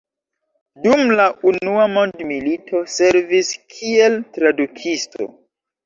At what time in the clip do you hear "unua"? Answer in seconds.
1.51-1.85